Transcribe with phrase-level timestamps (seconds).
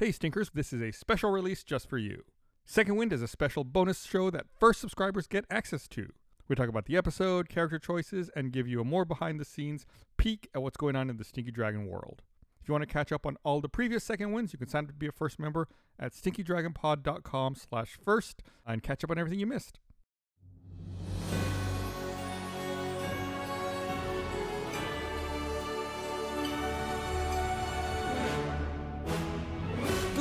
[0.00, 2.22] Hey Stinkers, this is a special release just for you.
[2.64, 6.12] Second Wind is a special bonus show that first subscribers get access to.
[6.46, 9.86] We talk about the episode, character choices, and give you a more behind the scenes
[10.16, 12.22] peek at what's going on in the Stinky Dragon world.
[12.62, 14.84] If you want to catch up on all the previous Second Winds, you can sign
[14.84, 15.66] up to be a first member
[15.98, 19.80] at stinkydragonpod.com slash first and catch up on everything you missed.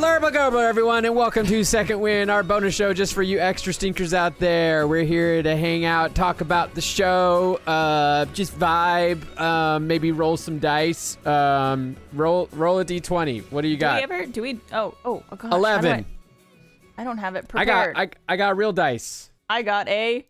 [0.07, 3.73] Blurba Gerber, everyone, and welcome to Second Wind, our bonus show just for you extra
[3.73, 4.87] stinkers out there.
[4.87, 10.37] We're here to hang out, talk about the show, uh, just vibe, um, maybe roll
[10.37, 11.17] some dice.
[11.27, 13.51] Um, roll roll a d20.
[13.51, 13.99] What do you got?
[13.99, 14.09] Do got?
[14.09, 14.31] we ever?
[14.31, 14.59] Do we?
[14.71, 15.41] Oh, oh, oh gosh.
[15.41, 16.05] how do 11.
[16.97, 17.97] I, I don't have it prepared.
[17.97, 19.29] I got I, I got real dice.
[19.49, 20.25] I got a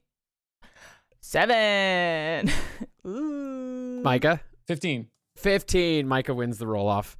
[1.19, 2.51] seven.
[3.07, 4.01] Ooh.
[4.03, 5.07] Micah, 15.
[5.35, 6.07] 15.
[6.07, 7.15] Micah wins the roll off.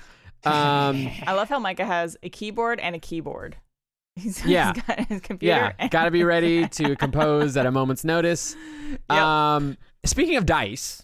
[0.46, 3.58] Um, I love how Micah has a keyboard and a keyboard.
[4.16, 4.74] He's, Yeah.
[4.74, 5.76] he's got his computer.
[5.80, 8.56] yeah, got to be ready to compose at a moment's notice.
[9.12, 9.20] Yep.
[9.20, 11.04] Um, speaking of dice,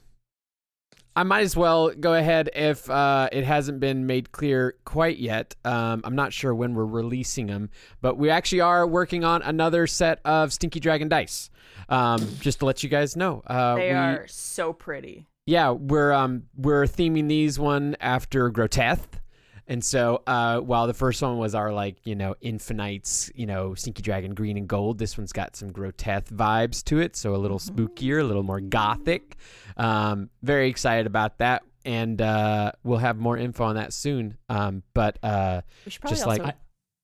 [1.16, 5.56] I might as well go ahead if uh, it hasn't been made clear quite yet.
[5.64, 7.70] Um, I'm not sure when we're releasing them,
[8.02, 11.52] but we actually are working on another set of Stinky Dragon dice.
[11.90, 15.28] Um, just to let you guys know, uh, they we, are so pretty.
[15.46, 19.20] yeah, we're um we're theming these one after Groteth.
[19.68, 23.76] And so, uh, while the first one was our like you know infinites, you know
[23.76, 27.38] Stinky Dragon green and gold, this one's got some grotesque vibes to it, so a
[27.38, 29.38] little spookier, a little more gothic.
[29.78, 34.38] Um, very excited about that, and uh, we'll have more info on that soon.
[34.50, 36.56] Um, but uh, We should probably Just also like-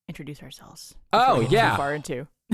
[0.10, 0.96] introduce ourselves.
[1.14, 1.78] Oh, before we too yeah.
[1.78, 2.28] far into.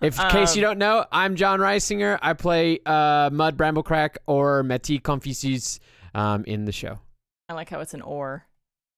[0.00, 2.18] if in case you Um, don't know, I'm Jon Risinger.
[2.22, 5.80] I play uh, Mud Bramblecrack or Meti Confucius
[6.14, 7.00] um, in the show.
[7.48, 8.46] I like how it's an or.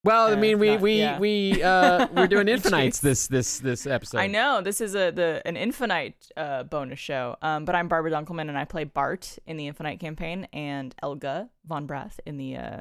[0.04, 1.18] Well, I mean, we not- we yeah.
[1.18, 4.18] we uh, we're doing infinites this this this episode.
[4.18, 7.36] I know this is a the an Infinite uh, bonus show.
[7.40, 11.48] Um, but I'm Barbara Dunkelman and I play Bart in the Infinite campaign and Elga
[11.66, 12.80] von Brath in the uh,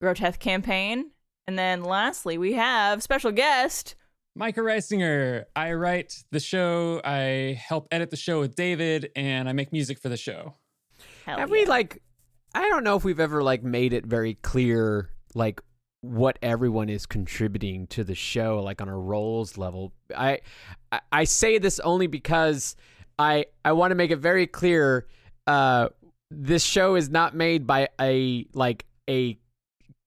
[0.00, 1.10] Groteth campaign.
[1.48, 3.96] And then lastly, we have special guest.
[4.36, 5.46] Micah Risinger.
[5.56, 9.98] I write the show, I help edit the show with David, and I make music
[9.98, 10.54] for the show.
[11.26, 11.52] Hell Have yeah.
[11.52, 12.00] we like?
[12.54, 15.60] I don't know if we've ever like made it very clear like
[16.02, 19.92] what everyone is contributing to the show like on a roles level.
[20.16, 20.40] I
[21.12, 22.74] I, say this only because
[23.18, 25.06] I I want to make it very clear.
[25.46, 25.88] Uh,
[26.30, 29.38] this show is not made by a like a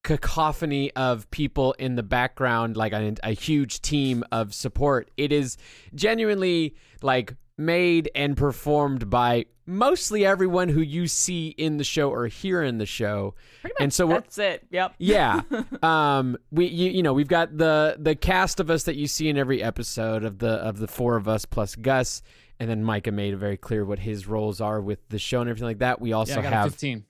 [0.02, 5.56] cacophony of people in the background like a, a huge team of support it is
[5.94, 12.26] genuinely like made and performed by mostly everyone who you see in the show or
[12.26, 14.66] hear in the show Pretty much and so we're that's it.
[14.70, 14.94] Yep.
[14.98, 15.40] yeah
[15.82, 19.28] um we you, you know we've got the the cast of us that you see
[19.28, 22.20] in every episode of the of the four of us plus gus
[22.60, 25.48] and then micah made it very clear what his roles are with the show and
[25.48, 27.04] everything like that we also yeah, I got a have 15.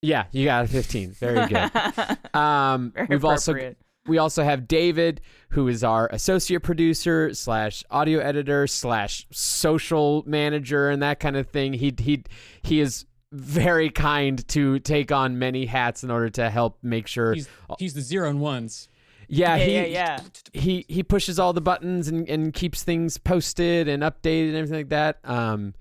[0.00, 1.70] yeah you got a 15 very good
[2.34, 3.76] um Very we've also appropriate.
[4.06, 5.20] We also have David,
[5.50, 11.48] who is our associate producer slash audio editor slash social manager and that kind of
[11.48, 11.72] thing.
[11.72, 12.24] He he
[12.62, 17.34] he is very kind to take on many hats in order to help make sure.
[17.34, 17.48] He's,
[17.78, 18.88] he's the zero and ones.
[19.28, 20.20] yeah, yeah, he, yeah, yeah.
[20.52, 24.76] he he pushes all the buttons and, and keeps things posted and updated and everything
[24.78, 25.18] like that.
[25.24, 25.74] Um,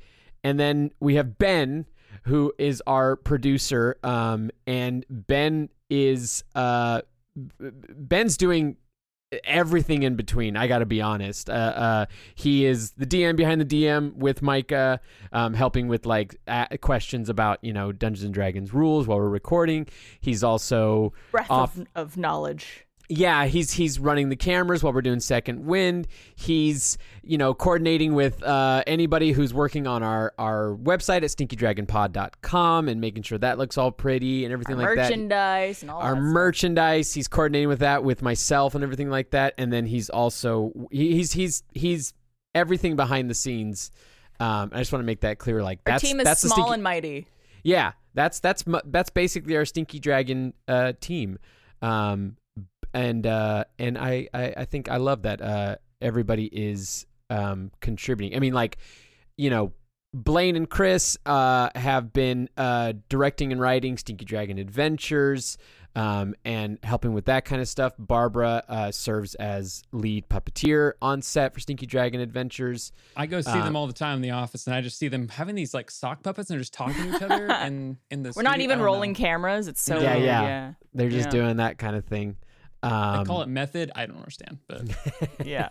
[0.44, 1.86] and then we have Ben,
[2.24, 3.98] who is our producer.
[4.04, 7.04] Um, and Ben is uh, B-
[7.36, 8.78] Ben's doing
[9.46, 10.56] everything in between.
[10.56, 11.50] I got to be honest.
[11.50, 12.06] Uh, uh,
[12.36, 15.00] he is the DM behind the DM with Micah,
[15.32, 19.30] um, helping with like a- questions about you know Dungeons and Dragons rules while we're
[19.30, 19.88] recording.
[20.20, 22.86] He's also Breath off- of, of knowledge.
[23.10, 26.08] Yeah, he's he's running the cameras while we're doing Second Wind.
[26.36, 32.88] He's you know coordinating with uh, anybody who's working on our our website at stinkydragonpod.com
[32.90, 35.10] and making sure that looks all pretty and everything Our like that.
[35.10, 36.24] merchandise and all Our that stuff.
[36.34, 39.54] merchandise, he's coordinating with that with myself and everything like that.
[39.58, 42.14] And then he's also he- he's he's he's
[42.56, 43.92] everything behind the scenes.
[44.40, 45.62] Um, I just want to make that clear.
[45.64, 47.28] Like Our that's team is that's small Stinky- and mighty.
[47.64, 51.38] yeah, that's that's that's basically our Stinky Dragon uh, team,
[51.82, 52.36] um,
[52.94, 58.36] and uh, and I, I I think I love that uh, everybody is um, contributing.
[58.36, 58.78] I mean, like
[59.38, 59.74] you know,
[60.14, 65.58] Blaine and Chris uh, have been uh, directing and writing Stinky Dragon Adventures.
[65.96, 67.94] Um, and helping with that kind of stuff.
[68.00, 72.92] Barbara uh, serves as lead puppeteer on set for Stinky Dragon Adventures.
[73.16, 75.08] I go see Uh, them all the time in the office, and I just see
[75.08, 77.46] them having these like sock puppets and they're just talking to each other.
[77.52, 79.20] and in the We're not even rolling know.
[79.20, 79.68] cameras.
[79.68, 80.42] It's so Yeah, yeah.
[80.42, 80.74] yeah.
[80.96, 81.42] They're just Yeah.
[81.44, 82.38] doing that kind of thing.
[82.84, 83.92] Um, They call it method.
[83.96, 84.84] I don't understand, but
[85.46, 85.70] yeah.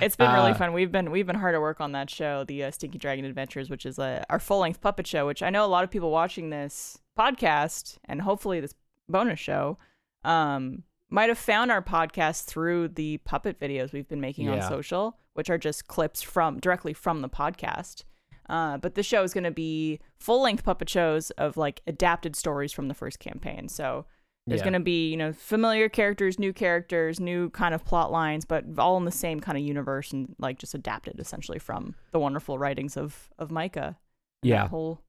[0.00, 0.72] It's been really Uh, fun.
[0.72, 3.70] We've been we've been hard at work on that show, the uh, Stinky Dragon Adventures,
[3.70, 5.26] which is uh, our full length puppet show.
[5.26, 8.74] Which I know a lot of people watching this podcast and hopefully this
[9.08, 9.78] bonus show
[10.24, 15.16] um, might have found our podcast through the puppet videos we've been making on social,
[15.34, 18.04] which are just clips from directly from the podcast.
[18.48, 22.34] Uh, but this show is going to be full length puppet shows of like adapted
[22.34, 23.68] stories from the first campaign.
[23.68, 24.06] So
[24.48, 24.64] there's Yeah.
[24.64, 28.64] going to be, you know, familiar characters, new characters, new kind of plot lines, but
[28.78, 32.58] all in the same kind of universe and like just adapted essentially from the wonderful
[32.58, 33.96] writings of of Micah.
[34.42, 34.62] Yeah.
[34.62, 35.02] that whole.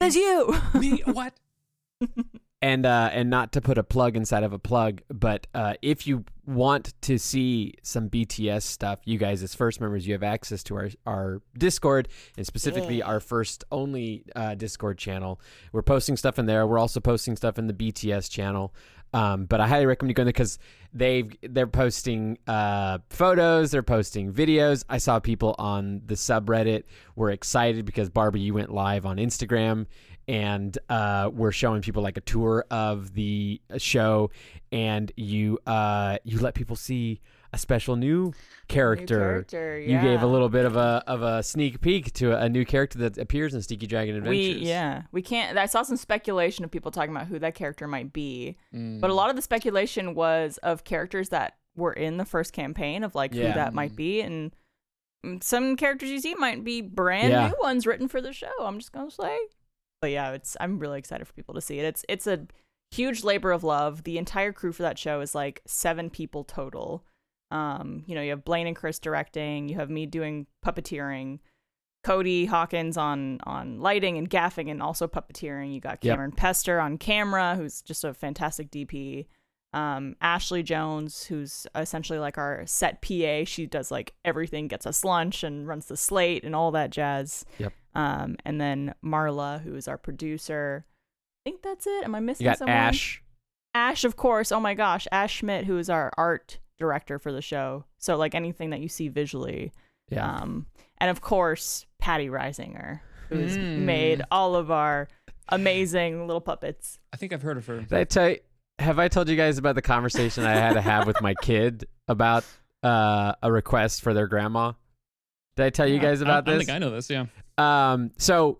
[0.00, 0.54] That's you.
[0.74, 1.34] me what?
[2.64, 6.06] and uh, and not to put a plug inside of a plug, but uh, if
[6.06, 10.62] you want to see some BTS stuff, you guys as first members, you have access
[10.64, 12.08] to our our Discord
[12.38, 13.04] and specifically Yeah.
[13.04, 15.42] our first only uh, Discord channel.
[15.72, 16.66] We're posting stuff in there.
[16.66, 18.72] We're also posting stuff in the BTS channel.
[19.12, 20.58] Um, but I highly recommend you go there because
[20.94, 24.84] they they're posting uh, photos, they're posting videos.
[24.88, 26.84] I saw people on the subreddit
[27.14, 29.86] were excited because Barbie, you went live on Instagram
[30.28, 34.30] and uh, we're showing people like a tour of the show,
[34.72, 37.20] and you uh, you let people see
[37.52, 38.32] a special new
[38.66, 39.44] character.
[39.46, 42.48] character, You gave a little bit of a of a sneak peek to a, a
[42.48, 44.60] new character that appears in Stinky Dragon Adventures.
[44.60, 45.56] We yeah we can't.
[45.56, 49.00] I saw some speculation of people talking about who that character might be, Mm.
[49.00, 53.04] but a lot of the speculation was of characters that were in the first campaign
[53.04, 53.48] of like Yeah.
[53.48, 54.52] who that might be, and
[55.24, 57.48] mm, some characters you see might be brand Yeah.
[57.48, 58.50] new ones written for the show.
[58.60, 59.38] I'm just gonna say,
[60.04, 61.86] but yeah, it's I'm really excited for people to see it.
[61.86, 62.46] It's it's a
[62.90, 64.04] huge labor of love.
[64.04, 67.06] The entire crew for that show is like seven people total.
[67.50, 71.38] Um, you know, you have Blaine and Chris directing, you have me doing puppeteering,
[72.02, 75.72] Cody Hawkins on on lighting and gaffing and also puppeteering.
[75.72, 76.12] You got Yep.
[76.12, 79.24] Cameron Pester on camera, who's just a fantastic DP.
[79.74, 83.44] Um, Ashley Jones, who's essentially like our set PA.
[83.44, 87.44] She does like everything, gets us lunch and runs the slate and all that jazz.
[87.58, 87.72] Yep.
[87.94, 90.84] Um, and then Marla, who is our producer.
[91.44, 92.04] I think that's it.
[92.04, 92.76] Am I missing You got someone?
[92.76, 93.22] Ash.
[93.74, 94.52] Ash, of course.
[94.52, 97.84] Oh my gosh, Ash Schmidt, who is our art director for the show.
[97.98, 99.72] So like anything that you see visually.
[100.10, 100.28] Yeah.
[100.30, 100.66] Um,
[100.98, 103.78] and of course, Patty Risinger, who's Mm.
[103.80, 105.08] made all of our
[105.48, 106.98] amazing little puppets.
[107.12, 107.80] I think I've heard of her.
[107.80, 108.38] Did I tell you,
[108.78, 111.86] have I told you guys about the conversation I had to have with my kid
[112.08, 112.44] about
[112.82, 114.72] uh, a request for their grandma?
[115.56, 116.66] Did I tell you guys about don't, I this?
[116.66, 117.08] think I know this.
[117.10, 117.26] Yeah.
[117.56, 118.58] Um, so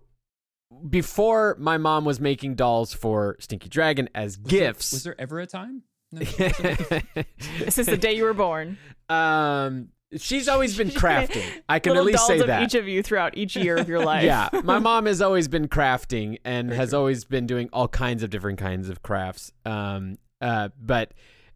[0.89, 4.91] before my mom was making dolls for Stinky Dragon as Was there- gifts.
[4.93, 5.83] was there ever a time?
[6.11, 6.21] No.
[7.59, 8.77] This is the day you were born.
[9.09, 11.43] um, she's always been crafting.
[11.69, 12.63] I can Little at least dolls say of that.
[12.63, 14.23] each of you throughout each year of your life.
[14.23, 18.29] Yeah, my mom has always been crafting and has always been doing all kinds of
[18.29, 19.51] different kinds of crafts.
[19.65, 21.13] Um, uh, but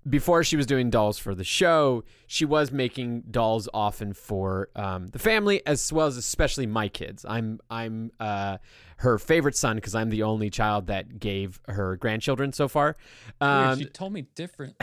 [0.09, 5.07] before she was doing dolls for the show, she was making dolls often for um,
[5.07, 7.25] the family as well as especially my kids.
[7.27, 8.57] I'm I'm uh,
[8.97, 12.95] her favorite son because I'm the only child that gave her grandchildren so far.
[13.41, 14.75] Weird, Um, she told me different.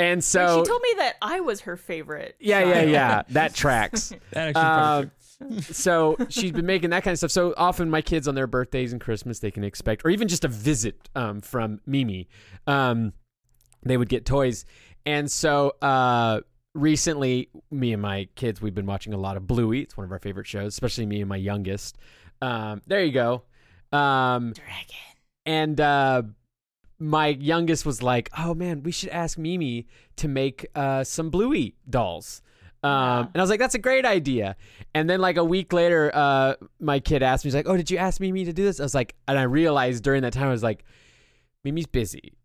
[0.00, 2.36] And Wait, so she told me that I was her favorite.
[2.40, 2.90] yeah, yeah, child.
[2.90, 4.12] yeah, that tracks.
[4.32, 5.04] that actually Uh,
[5.62, 7.30] so she's been making that kind of stuff.
[7.30, 10.44] So often my kids on their birthdays and Christmas, they can expect, or even just
[10.44, 12.28] a visit um, from Mimi.
[12.66, 13.12] Um,
[13.82, 14.66] they would get toys,
[15.06, 16.40] and so uh,
[16.74, 19.80] recently, me and my kids, we've been watching a lot of Bluey.
[19.80, 21.96] It's one of our favorite shows, especially me and my youngest.
[22.42, 23.42] Um, there you go.
[23.92, 24.96] Um, Dragon.
[25.46, 26.22] and uh,
[27.00, 31.74] my youngest was like, "Oh man, we should ask Mimi to make uh, some Bluey
[31.88, 32.42] dolls."
[32.82, 33.18] Um, Yeah.
[33.32, 34.54] And I was like, "That's a great idea."
[34.94, 37.90] And then like a week later, uh, my kid asked me, "He's like, oh, did
[37.90, 40.48] you ask Mimi to do this?" I was like, and I realized during that time,
[40.48, 40.84] I was like,
[41.64, 42.34] "Mimi's busy,"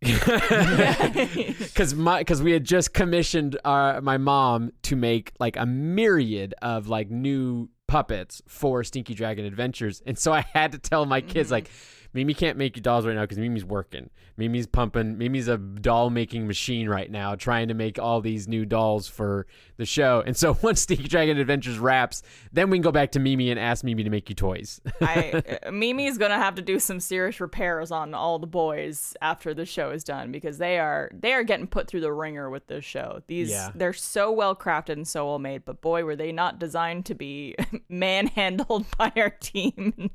[1.58, 6.54] because my because we had just commissioned our my mom to make like a myriad
[6.62, 11.20] of like new puppets for Stinky Dragon Adventures, and so I had to tell my
[11.20, 11.52] kids Mhm.
[11.52, 11.70] like.
[12.16, 14.08] Mimi can't make you dolls right now because Mimi's working.
[14.38, 15.16] Mimi's pumping.
[15.18, 19.46] Mimi's a doll making machine right now, trying to make all these new dolls for
[19.76, 20.22] the show.
[20.26, 23.60] And so once Stinky Dragon Adventures wraps, then we can go back to Mimi and
[23.60, 24.80] ask Mimi to make you toys.
[25.02, 29.52] I uh, Mimi's gonna have to do some serious repairs on all the boys after
[29.52, 32.66] the show is done because they are they are getting put through the ringer with
[32.66, 33.20] this show.
[33.26, 33.70] These Yeah.
[33.74, 37.14] they're so well crafted and so well made, but boy were they not designed to
[37.14, 37.54] be
[37.90, 40.10] manhandled by our team.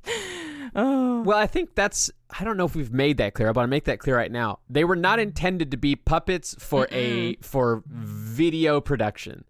[0.76, 2.12] Oh, well, I think that's.
[2.40, 4.60] I don't know if we've made that clear, but I'll make that clear right now.
[4.70, 5.30] They were not mm-hmm.
[5.30, 9.46] intended to be puppets for a for video production.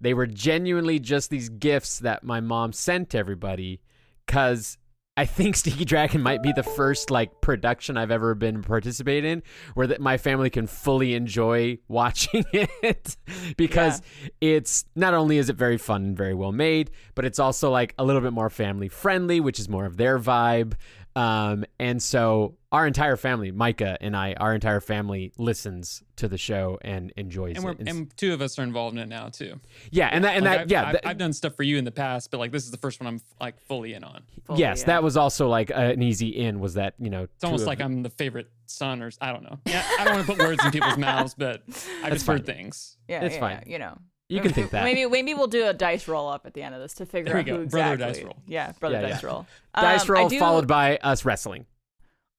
[0.00, 3.80] They were genuinely just these gifts that my mom sent everybody
[4.26, 4.76] because
[5.16, 9.42] I think Stinky Dragon might be the first like production I've ever been participating in
[9.74, 13.16] where that my family can fully enjoy watching it
[13.56, 14.02] because
[14.40, 17.94] it's not only is it very fun and very well made, but it's also like
[17.98, 20.74] a little bit more family friendly, which is more of their vibe.
[21.16, 26.36] Um, and so our entire family, Micah and I, our entire family listens to the
[26.36, 27.88] show and enjoys And we're it.
[27.88, 29.60] And two of us are involved in it now too.
[29.92, 31.78] yeah, and that and Like, that I've, yeah, I've, that- I've done stuff for you
[31.78, 34.22] in the past, but like this is the first one I'm like fully in on.
[34.44, 34.86] Fully, yes, yeah.
[34.86, 36.58] that was also like an easy in.
[36.58, 37.22] Was that you know?
[37.24, 39.58] It's almost like I'm the favorite son, or I don't know.
[39.66, 41.70] Yeah, I don't want to put words in people's mouths, but I
[42.10, 42.38] That's just fine.
[42.38, 42.96] heard things.
[43.08, 43.62] Yeah, It's yeah, fine.
[43.66, 44.84] yeah, You know, You can think that.
[44.84, 47.36] Maybe maybe we'll do a dice roll up at the end of this to figure
[47.36, 47.44] out.
[47.44, 47.62] There we out go.
[47.64, 48.36] who Brother dice roll.
[48.46, 49.28] Yeah, brother Yeah, dice yeah.
[49.28, 49.46] roll.
[49.74, 51.66] dice Um, I roll do- followed by us wrestling.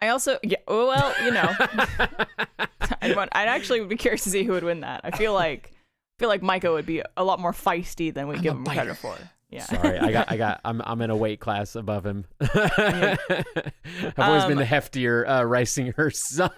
[0.02, 0.58] I also yeah.
[0.68, 1.56] oh, Well, you know,
[3.02, 5.02] I'd, want, I'd actually be curious to see who would win that.
[5.04, 8.36] I feel like I feel like Micah would be a lot more feisty than we
[8.36, 8.82] I'm give him biter.
[8.82, 9.16] credit for.
[9.56, 9.64] Yeah.
[9.66, 12.26] Sorry, I got, I got, I'm, I'm in a weight class above him.
[12.42, 13.18] I've
[14.18, 16.52] always been Um, the heftier uh, Risinger son.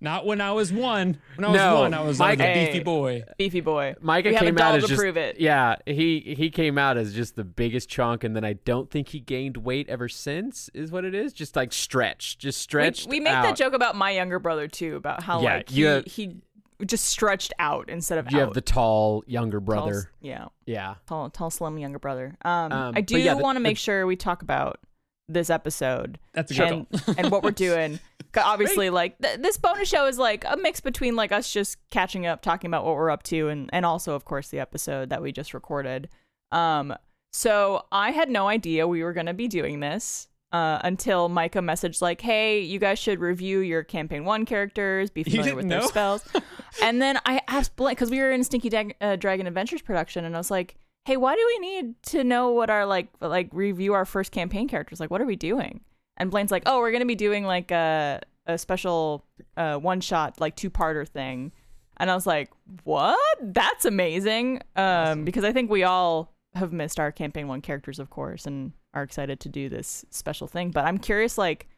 [0.00, 1.18] Not when I was one.
[1.36, 3.24] When I was No, one, I was, I was Mike- a beefy boy.
[3.38, 3.94] Beefy boy.
[4.00, 5.40] Micah we came out as to just, prove it.
[5.40, 9.08] yeah, he he came out as just the biggest chunk, and then I don't think
[9.08, 10.68] he gained weight ever since.
[10.74, 13.08] Is what it is, just like stretched, just We, stretched.
[13.08, 15.92] we make that joke about my younger brother too, about how Yeah, like you he,
[15.92, 16.36] have- he
[16.84, 18.44] just stretched out instead of You out.
[18.46, 19.94] have the tall younger brother.
[19.98, 22.36] s- yeah, Yeah, tall, tall, slim younger brother.
[22.44, 24.80] Um, Um, I do yeah, want to the- make sure we talk about
[25.28, 26.86] this episode That's a good and
[27.18, 27.98] and what we're doing.
[28.36, 32.26] Obviously, like th- this bonus show is like a mix between like us just catching
[32.26, 35.22] up, talking about what we're up to, and and also of course the episode that
[35.22, 36.08] we just recorded.
[36.52, 36.94] Um,
[37.32, 40.28] so I had no idea we were gonna be doing this.
[40.54, 45.24] Uh, until Micah messaged like, "Hey, you guys should review your campaign one characters, be
[45.24, 46.24] familiar with didn't their spells."
[46.82, 50.24] and then I asked Blake because we were in Stinky Dag- uh, Dragon Adventures production,
[50.24, 53.48] and I was like, "Hey, why do we need to know what our like like
[53.50, 55.00] review our first campaign characters?
[55.00, 55.80] Like, what are we doing?"
[56.18, 60.40] And Blaine's like, "Oh, we're gonna be doing like a a special uh, one shot
[60.40, 61.50] like two parter thing."
[61.96, 62.52] And I was like,
[62.84, 63.18] "What?
[63.42, 68.10] That's amazing!" Um, because I think we all have missed our campaign one characters, of
[68.10, 70.70] course, and are excited to do this special thing.
[70.70, 71.68] But I'm curious, like,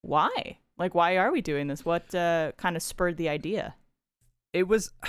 [0.00, 0.58] why?
[0.78, 1.84] Like, why are we doing this?
[1.84, 3.74] What uh, kind of spurred the idea?
[4.54, 4.90] it was.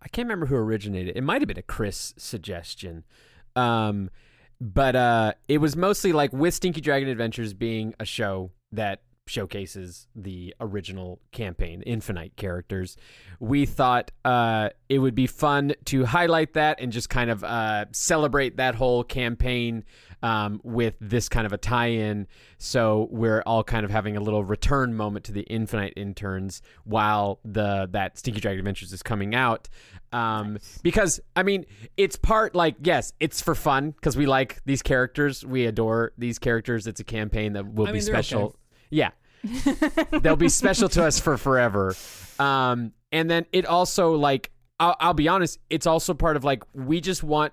[0.00, 1.16] I can't remember who originated.
[1.16, 3.02] It might have been a Chris suggestion.
[3.56, 4.10] Um,
[4.60, 10.06] but uh, it was mostly like with Stinky Dragon Adventures being a show that showcases
[10.14, 12.96] the original campaign, Infinite characters.
[13.40, 17.86] We thought uh, it would be fun to highlight that and just kind of uh,
[17.90, 19.82] celebrate that whole campaign
[20.22, 22.26] um, with this kind of a tie-in.
[22.58, 27.40] So we're all kind of having a little return moment to the Infinight Infirms while
[27.44, 29.68] the that Stinky Dragon Adventures is coming out.
[30.12, 34.82] Um, because I mean, it's part like yes, it's for fun because we like these
[34.82, 36.86] characters, we adore these characters.
[36.86, 38.22] It's a campaign that will I be mean, they're okay.
[38.22, 38.56] special.
[38.90, 39.10] Yeah,
[40.22, 41.94] they'll be special to us for forever.
[42.38, 46.62] Um, and then it also like I'll, I'll be honest, it's also part of like
[46.72, 47.52] we just want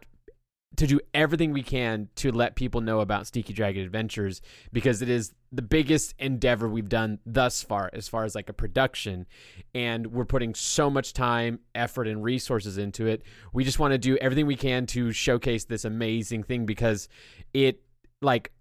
[0.78, 4.42] to do everything we can to let people know about Stinky Dragon Adventures
[4.74, 8.54] because it is the biggest endeavor we've done thus far as far as like a
[8.54, 9.26] production
[9.74, 13.24] and we're putting so much time, effort and resources into it.
[13.54, 17.08] We just want to do everything we can to showcase this amazing thing because
[17.54, 17.82] it
[18.22, 18.52] like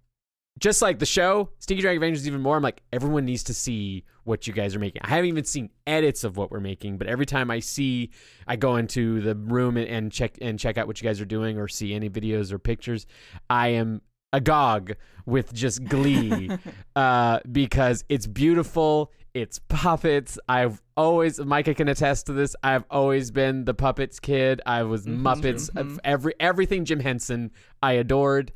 [0.59, 4.05] just like the show, Stinky Dragon Adventures even more, I'm like, everyone needs to see
[4.23, 5.01] what you guys are making.
[5.03, 8.11] I haven't even seen edits of what we're making, but every time I see,
[8.47, 11.25] I go into the room and, and check and check out what you guys are
[11.25, 13.05] doing or see any videos or pictures.
[13.49, 14.01] I am
[14.33, 14.93] agog
[15.25, 16.49] with just glee
[16.95, 19.11] uh, because it's beautiful.
[19.33, 20.39] It's puppets.
[20.47, 22.55] I've always, Micah can attest to this.
[22.63, 24.61] I've always been the puppets kid.
[24.65, 25.69] I was Mhm, Muppets.
[25.71, 25.99] mhm.
[26.05, 27.51] Every everything Jim Henson
[27.83, 28.53] I adored.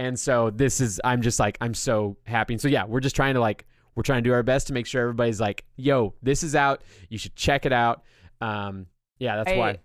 [0.00, 2.54] And so this is I'm just like I'm so happy.
[2.54, 4.72] And so yeah, we're just trying to like we're trying to do our best to
[4.72, 6.80] make sure everybody's like, "Yo, this is out.
[7.10, 8.02] You should check it out."
[8.40, 8.86] Um
[9.18, 9.78] yeah, that's I- why.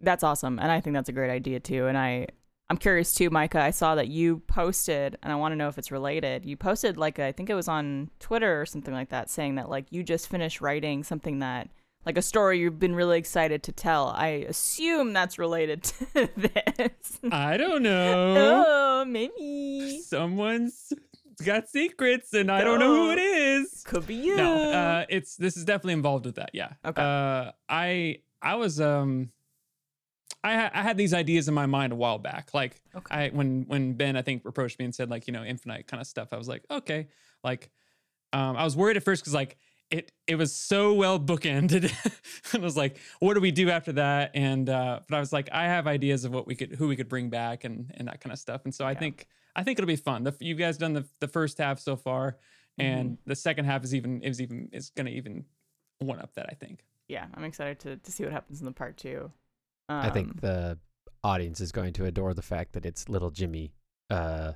[0.00, 1.86] That's awesome, and I think that's a great idea too.
[1.86, 2.28] And I,
[2.70, 3.60] I'm curious too, Micah.
[3.60, 6.46] I saw that you posted, and I want to know if it's related.
[6.46, 9.68] You posted like I think it was on Twitter or something like that, saying that
[9.68, 11.68] like you just finished writing something that
[12.06, 14.08] like a story you've been really excited to tell.
[14.08, 15.82] I assume that's related
[16.14, 17.18] to this.
[17.30, 18.34] I don't know.
[18.36, 20.92] oh, maybe Someone's
[21.44, 23.82] got secrets, and I don't know who it is.
[23.86, 24.36] could be you.
[24.36, 26.50] No, uh, it's this is definitely involved with that.
[26.52, 26.72] Yeah.
[26.84, 27.02] Okay.
[27.02, 29.30] Uh, I I was um,
[30.42, 32.52] I ha- I had these ideas in my mind a while back.
[32.54, 33.14] Like Okay.
[33.14, 36.00] I when when Ben I think approached me and said like you know infinite kind
[36.00, 36.28] of stuff.
[36.32, 37.08] I was like okay,
[37.42, 37.70] like
[38.32, 39.56] um, I was worried at first because like
[39.90, 41.84] it it was so well bookended,
[42.52, 44.30] and I was like, what do we do after that?
[44.34, 46.96] And uh, but I was like, I have ideas of what we could who we
[46.96, 48.62] could bring back and and that kind of stuff.
[48.64, 48.98] And so I Yeah.
[48.98, 49.26] think
[49.56, 50.24] I think it'll be fun.
[50.24, 52.38] The, you guys done the the first half so far,
[52.78, 55.44] and the second half is even is even is gonna even
[56.00, 56.84] one up that I think.
[57.08, 59.30] Yeah, I'm excited to, to see what happens in the part two.
[59.88, 60.78] Um, I think the
[61.22, 63.72] audience is going to adore the fact that it's little Jimmy.
[64.10, 64.52] Uh,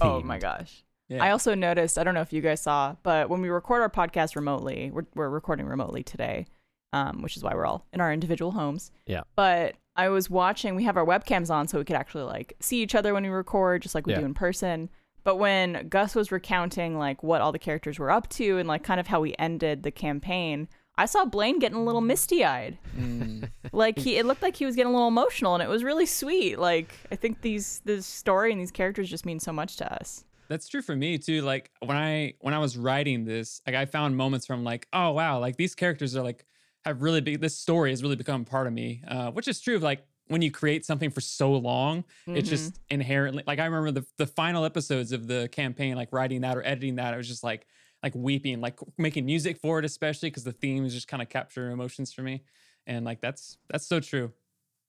[0.00, 0.84] Oh my gosh.
[1.08, 1.22] Yeah.
[1.22, 3.90] I also noticed, I don't know if you guys saw, but when we record our
[3.90, 6.46] podcast remotely, we're, we're recording remotely today,
[6.92, 8.90] um, which is why we're all in our individual homes.
[9.06, 9.22] Yeah.
[9.36, 12.80] But I was watching, we have our webcams on so we could actually like see
[12.82, 14.20] each other when we record, just like we Yeah.
[14.20, 14.88] do in person.
[15.24, 18.82] But when Gus was recounting like what all the characters were up to and like
[18.82, 20.66] kind of how we ended the campaign,
[20.96, 22.78] I saw Blaine getting a little misty eyed.
[22.96, 23.50] Mm.
[23.74, 26.04] Like he, it looked like he was getting a little emotional, and it was really
[26.04, 26.58] sweet.
[26.58, 30.24] Like I think these, this story and these characters just mean so much to us.
[30.52, 31.40] That's true for me too.
[31.40, 35.12] Like when I when I was writing this, like I found moments from like, oh
[35.12, 36.44] wow, like these characters are like
[36.84, 37.40] have really big.
[37.40, 39.76] This story has really become part of me, uh, which is true.
[39.76, 42.04] of Like when you create something for so long,
[42.34, 42.50] it's Mhm.
[42.50, 46.54] just inherently like I remember the the final episodes of the campaign, like writing that
[46.58, 47.66] or editing that, i was just like
[48.02, 51.70] like weeping, like making music for it, especially because the themes just kind of capture
[51.70, 52.42] emotions for me,
[52.86, 54.34] and like that's that's so true.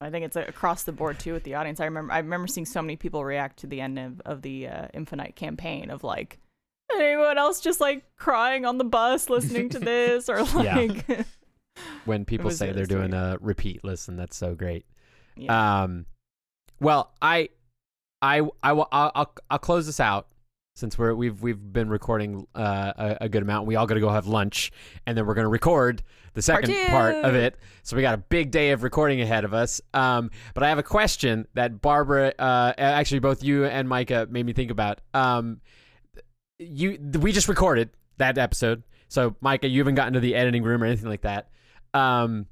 [0.04, 1.80] I think it's uh, across the board too with the audience.
[1.80, 4.68] I remember I remember seeing so many people react to the end of, of the
[4.68, 6.40] uh, Infinite campaign of like
[6.96, 10.76] anyone else just like crying on the bus listening to this or Yeah.
[10.76, 11.06] like
[12.06, 14.16] when people say they're doing a repeat listen.
[14.16, 14.86] That's so great.
[15.36, 15.84] yeah.
[15.84, 16.06] Um,
[16.80, 17.50] well, I,
[18.22, 20.28] I, I, will- I'll, I'll, I'll close this out
[20.75, 23.68] since we're we've we've been recording uh, a, a good amount.
[23.68, 24.72] We all got to go have lunch,
[25.06, 26.01] and then we're gonna record
[26.34, 27.58] the second part of it.
[27.84, 29.82] So we got a big day of recording ahead of us.
[29.94, 34.46] Um, but I have a question that Barbara, uh, actually both you and Micah made
[34.46, 35.01] me think about.
[35.13, 35.62] Um,
[36.58, 40.82] you we just recorded that episode, so Micah, you haven't gotten to the editing room
[40.82, 41.50] or anything like that.
[41.94, 42.48] Um,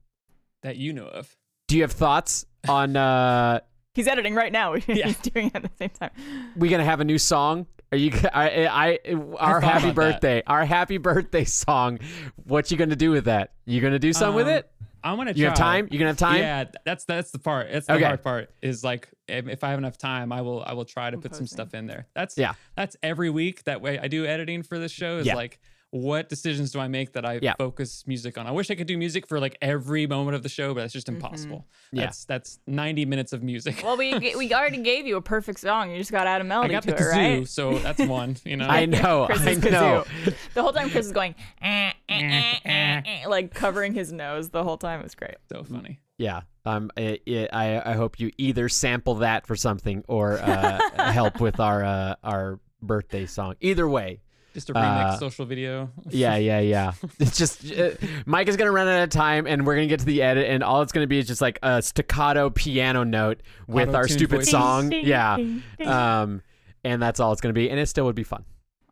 [0.61, 1.35] That you know of.
[1.67, 3.61] do you have thoughts on uh
[3.95, 4.73] He's editing right now.
[4.87, 5.07] Yeah.
[5.07, 6.11] He's doing it at the same time.
[6.55, 7.65] we gonna have a new song?
[7.91, 8.11] Are you?
[8.33, 8.99] I, I,
[9.37, 9.95] our thought happy about that.
[9.95, 11.99] birthday, our happy birthday song.
[12.45, 13.51] What you gonna do with that?
[13.65, 14.71] You gonna do something with Um, it?
[15.03, 15.33] I'm gonna.
[15.33, 15.87] You have time?
[15.91, 16.37] You gonna have time?
[16.37, 17.67] Yeah, that's that's the part.
[17.71, 18.03] That's the Okay.
[18.05, 18.53] hard part.
[18.61, 21.35] Is like if, if I have enough time, I will I will try to put
[21.35, 22.07] some stuff in there.
[22.15, 22.53] That's Yeah.
[22.77, 23.63] That's every week.
[23.65, 25.17] That way I do editing for this show.
[25.17, 25.35] Is Yeah.
[25.35, 25.59] like
[25.91, 27.53] what decisions do I make that I Yeah.
[27.57, 28.47] focus music on?
[28.47, 30.93] I wish I could do music for like every moment of the show, but that's
[30.93, 31.67] just impossible.
[31.91, 32.05] Yeah.
[32.05, 33.81] That's that's 90 minutes of music.
[33.83, 35.91] Well, we we already gave you a perfect song.
[35.91, 37.47] You just got to add a I melody got to the it, kazoo, right?
[37.47, 38.37] so that's one.
[38.45, 38.67] You know.
[38.69, 39.27] I know.
[39.29, 40.03] I know.
[40.05, 40.33] kazoo.
[40.53, 44.49] The whole time Chris is going "Eh, eh, eh, eh, eh," like covering his nose
[44.49, 45.01] the whole time.
[45.01, 45.35] It was great.
[45.51, 45.99] so funny.
[46.17, 46.41] Yeah.
[46.65, 46.89] Um.
[46.95, 51.59] It, it, I I hope you either sample that for something or uh, help with
[51.59, 53.55] our uh, our birthday song.
[53.59, 54.21] Either way.
[54.53, 55.89] Just a remix Uh, social video.
[56.09, 56.91] Yeah, yeah, yeah.
[57.19, 57.91] It's just uh,
[58.25, 60.63] Mike is gonna run out of time, and we're gonna get to the edit, and
[60.63, 64.35] all it's gonna be is just like a staccato piano note with our Auto-tuned stupid
[64.37, 64.51] voices.
[64.51, 64.89] song.
[64.89, 65.37] Ding, Yeah.
[65.37, 65.87] ding, ding.
[65.87, 66.41] Um.
[66.83, 68.43] And that's all it's gonna be, and it still would be fun.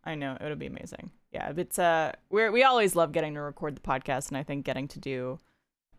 [0.05, 1.09] I know it would be amazing.
[1.31, 4.63] Yeah, it's uh, we're we always love getting to record the podcast, and I think
[4.65, 5.39] getting to do,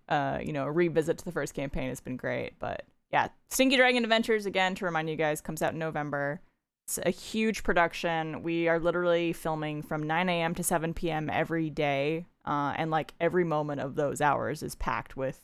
[0.08, 2.58] uh, you know, a revisit to the first campaign has been great.
[2.60, 6.40] But yeah, Stinky Dragon Adventures again to remind you guys comes out in November.
[6.90, 8.42] It's a huge production.
[8.42, 10.56] We are literally filming from 9 a.m.
[10.56, 11.30] to 7 p.m.
[11.30, 15.40] every day, uh, and like every moment of those hours is packed with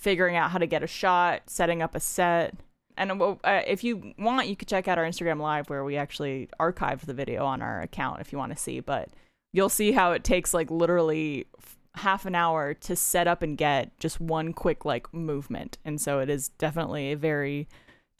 [0.00, 2.56] figuring out how to get a shot, setting up a set.
[2.96, 6.48] And uh, if you want, you could check out our Instagram live where we actually
[6.58, 8.80] archived the video on our account if you want to see.
[8.80, 9.10] But
[9.52, 11.46] you'll see how it takes like literally
[11.94, 15.78] half an hour to set up and get just one quick like movement.
[15.84, 17.68] And so it is definitely a very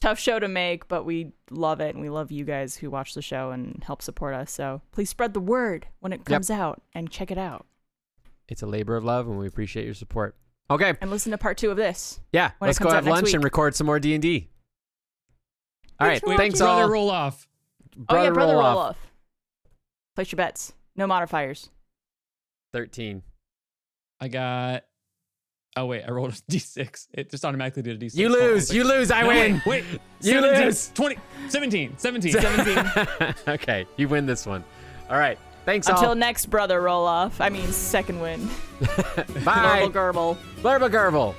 [0.01, 3.13] tough show to make, but we love it and we love you guys who watch
[3.13, 4.51] the show and help support us.
[4.51, 7.65] So please spread the word when it comes out and check it out
[8.49, 10.35] It's a labor of love, and we appreciate your support.
[10.69, 12.19] Okay, and listen to part two of this.
[12.33, 14.21] yeah, When let's go comes out have next lunch and record some more D and
[14.21, 14.49] D.
[15.99, 16.89] All right, Thanks for Wait, thanks brother, all.
[16.89, 17.47] roll off.
[18.09, 18.77] oh yeah, brother roll off.
[18.77, 18.97] off.
[20.15, 20.73] Place your bets.
[20.95, 21.69] No modifiers.
[22.73, 23.21] Thirteen.
[24.19, 24.83] I got.
[25.77, 27.07] Oh wait, I rolled a d6.
[27.13, 28.15] It just automatically did a d6.
[28.15, 28.69] You lose.
[28.69, 28.75] wait.
[28.75, 29.09] You lose.
[29.11, 29.53] I No, win.
[29.65, 30.01] Wait, wait.
[30.21, 30.91] You 17, lose.
[30.93, 31.17] 20,
[31.49, 32.31] 17, 17.
[32.33, 33.35] 17.
[33.47, 34.63] okay, you win this one.
[35.09, 35.37] All right.
[35.65, 36.15] Thanks Until all.
[36.15, 37.39] next brother roll off.
[37.39, 38.49] I mean second wind.
[39.45, 39.87] Bye.
[39.87, 40.37] Garble garble.
[40.61, 41.35] Blurba Gerbil.